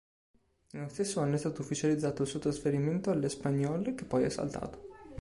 [0.71, 4.87] Nello stesso anno è stato ufficializzato il suo trasferimento all'Espanyol che poi è saltato.